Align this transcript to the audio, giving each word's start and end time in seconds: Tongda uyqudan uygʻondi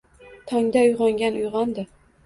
Tongda 0.51 0.83
uyqudan 0.87 1.39
uygʻondi 1.47 1.89